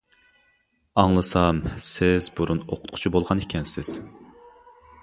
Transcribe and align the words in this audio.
ئاڭلىسام 1.01 1.59
سىز 1.89 2.31
بۇرۇن 2.41 2.63
ئوقۇتقۇچى 2.65 3.13
بولغان 3.19 3.47
ئىكەنسىز. 3.47 3.95